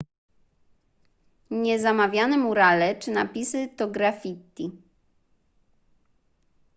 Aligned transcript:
niezamawiane 1.51 2.37
murale 2.37 2.95
czy 2.95 3.11
napisy 3.11 3.69
to 3.77 3.87
graffiti 3.87 4.71